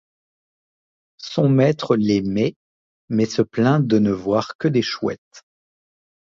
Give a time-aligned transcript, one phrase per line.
[1.19, 2.55] Son maître les met,
[3.09, 5.43] mais se plaint de ne voir que des chouettes.